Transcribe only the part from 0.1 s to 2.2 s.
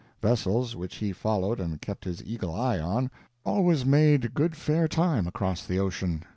Vessels which he followed and kept